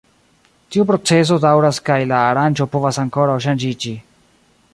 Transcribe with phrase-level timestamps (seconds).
[0.75, 3.95] Tiu procezo daŭras kaj la aranĝo povas ankoraŭ ŝanĝiĝi.